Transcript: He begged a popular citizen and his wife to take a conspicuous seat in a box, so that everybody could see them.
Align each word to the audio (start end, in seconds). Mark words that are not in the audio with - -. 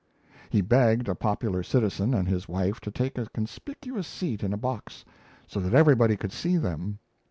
He 0.49 0.61
begged 0.61 1.07
a 1.07 1.13
popular 1.13 1.61
citizen 1.61 2.15
and 2.15 2.27
his 2.27 2.49
wife 2.49 2.79
to 2.81 2.89
take 2.89 3.19
a 3.19 3.27
conspicuous 3.35 4.07
seat 4.07 4.43
in 4.43 4.51
a 4.51 4.57
box, 4.57 5.05
so 5.45 5.59
that 5.59 5.75
everybody 5.75 6.17
could 6.17 6.31
see 6.31 6.57
them. 6.57 6.97